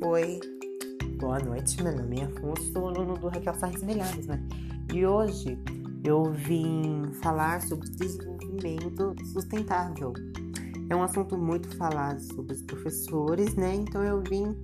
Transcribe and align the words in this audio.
Oi, 0.00 0.38
boa 1.18 1.40
noite. 1.40 1.82
Meu 1.82 1.96
nome 1.96 2.20
é 2.20 2.24
Afonso, 2.24 2.72
sou 2.72 2.86
aluno 2.86 3.18
do 3.18 3.26
Raquel 3.26 3.54
Sarres 3.54 3.82
Melhares, 3.82 4.28
né? 4.28 4.40
E 4.94 5.04
hoje 5.04 5.58
eu 6.04 6.32
vim 6.32 7.10
falar 7.20 7.60
sobre 7.62 7.90
desenvolvimento 7.90 9.16
sustentável. 9.32 10.12
É 10.88 10.94
um 10.94 11.02
assunto 11.02 11.36
muito 11.36 11.76
falado 11.76 12.20
sobre 12.20 12.54
os 12.54 12.62
professores, 12.62 13.56
né? 13.56 13.74
Então 13.74 14.04
eu 14.04 14.22
vim 14.22 14.56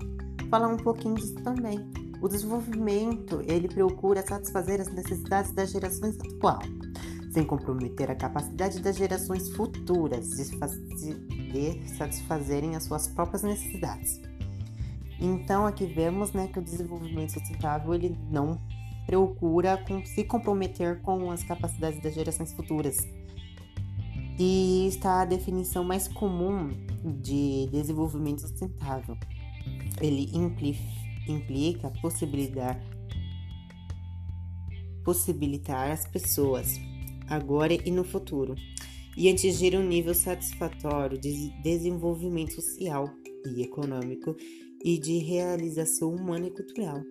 falar 0.48 0.68
um 0.68 0.76
pouquinho 0.76 1.16
disso 1.16 1.34
também. 1.42 1.80
O 2.22 2.28
desenvolvimento, 2.28 3.42
ele 3.44 3.66
procura 3.66 4.24
satisfazer 4.24 4.80
as 4.80 4.92
necessidades 4.92 5.50
das 5.50 5.72
gerações 5.72 6.16
atuais, 6.20 6.70
sem 7.32 7.44
comprometer 7.44 8.08
a 8.08 8.14
capacidade 8.14 8.80
das 8.80 8.96
gerações 8.96 9.50
futuras 9.50 10.28
de 10.30 11.88
satisfazerem 11.98 12.76
as 12.76 12.84
suas 12.84 13.08
próprias 13.08 13.42
necessidades. 13.42 14.20
Então 15.20 15.66
aqui 15.66 15.86
vemos 15.86 16.32
né, 16.32 16.48
que 16.52 16.58
o 16.58 16.62
desenvolvimento 16.62 17.32
sustentável 17.32 17.94
ele 17.94 18.16
não 18.30 18.60
procura 19.06 19.76
com, 19.76 20.04
se 20.04 20.24
comprometer 20.24 21.00
com 21.02 21.30
as 21.30 21.42
capacidades 21.44 22.00
das 22.00 22.14
gerações 22.14 22.52
futuras. 22.52 22.96
E 24.38 24.86
está 24.88 25.22
a 25.22 25.24
definição 25.24 25.84
mais 25.84 26.08
comum 26.08 26.70
de 27.22 27.68
desenvolvimento 27.70 28.40
sustentável. 28.40 29.16
Ele 30.00 30.28
implica 31.28 31.90
possibilitar, 32.02 32.80
possibilitar 35.04 35.92
as 35.92 36.04
pessoas, 36.06 36.80
agora 37.28 37.74
e 37.74 37.90
no 37.92 38.02
futuro, 38.02 38.56
e 39.16 39.30
atingir 39.30 39.76
um 39.76 39.86
nível 39.86 40.14
satisfatório 40.14 41.16
de 41.16 41.50
desenvolvimento 41.62 42.54
social 42.54 43.08
e 43.46 43.62
econômico 43.62 44.34
e 44.84 44.98
de 44.98 45.16
realização 45.16 46.14
humana 46.14 46.46
e 46.46 46.50
cultural, 46.50 47.02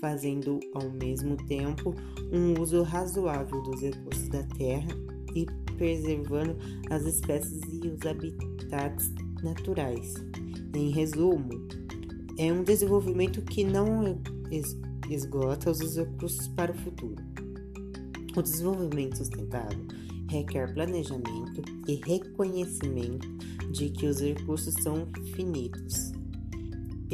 fazendo 0.00 0.58
ao 0.74 0.90
mesmo 0.90 1.36
tempo 1.46 1.94
um 2.32 2.60
uso 2.60 2.82
razoável 2.82 3.62
dos 3.62 3.80
recursos 3.80 4.28
da 4.28 4.42
terra 4.42 4.88
e 5.32 5.46
preservando 5.76 6.56
as 6.90 7.04
espécies 7.04 7.62
e 7.72 7.88
os 7.88 8.04
habitats 8.04 9.12
naturais. 9.44 10.14
Em 10.74 10.90
resumo, 10.90 11.68
é 12.36 12.52
um 12.52 12.64
desenvolvimento 12.64 13.40
que 13.42 13.62
não 13.62 14.20
esgota 15.08 15.70
os 15.70 15.96
recursos 15.96 16.48
para 16.48 16.72
o 16.72 16.78
futuro. 16.78 17.22
O 18.36 18.42
desenvolvimento 18.42 19.18
sustentável 19.18 19.86
requer 20.28 20.74
planejamento 20.74 21.62
e 21.86 21.94
reconhecimento 21.94 23.28
de 23.70 23.90
que 23.90 24.06
os 24.06 24.20
recursos 24.20 24.74
são 24.82 25.06
finitos 25.36 26.12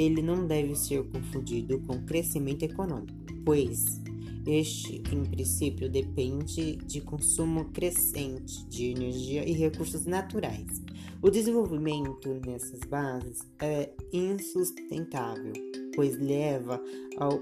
ele 0.01 0.23
não 0.23 0.47
deve 0.47 0.75
ser 0.75 1.03
confundido 1.05 1.79
com 1.81 2.05
crescimento 2.05 2.62
econômico, 2.62 3.19
pois 3.45 4.01
este, 4.47 5.03
em 5.12 5.25
princípio, 5.25 5.89
depende 5.89 6.77
de 6.77 7.01
consumo 7.03 7.67
crescente 7.67 8.67
de 8.69 8.91
energia 8.91 9.47
e 9.47 9.53
recursos 9.53 10.07
naturais. 10.07 10.83
O 11.23 11.31
desenvolvimento 11.31 12.41
nessas 12.47 12.81
bases 12.81 13.41
é 13.61 13.91
insustentável, 14.12 15.53
pois 15.95 16.19
leva 16.19 16.83
ao 17.19 17.39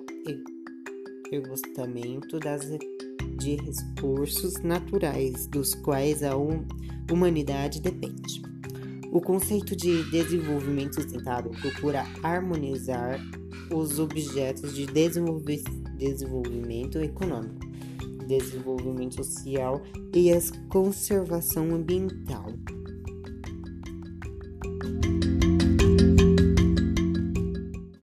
esgotamento 1.31 2.39
de 3.39 3.57
recursos 3.57 4.55
naturais 4.63 5.47
dos 5.47 5.75
quais 5.77 6.23
a 6.25 6.33
humanidade 7.11 7.81
depende. 7.81 8.48
O 9.11 9.21
conceito 9.21 9.75
de 9.75 10.05
desenvolvimento 10.11 10.97
sustentável 10.97 11.51
procura 11.51 12.07
harmonizar 12.23 13.19
os 13.75 13.99
objetos 13.99 14.75
de 14.75 14.85
desenvolvimento 14.87 16.99
econômico, 16.99 17.67
desenvolvimento 18.27 19.25
social 19.25 19.83
e 20.15 20.31
a 20.31 20.39
conservação 20.69 21.75
ambiental 21.75 22.53